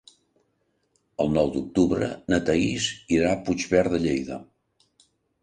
[1.25, 4.41] El nou d'octubre na Thaís irà a Puigverd de Lleida.